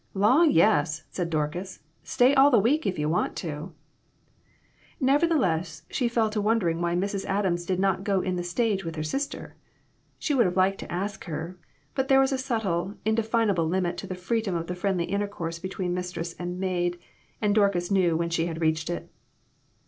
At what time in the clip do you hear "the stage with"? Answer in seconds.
8.35-8.95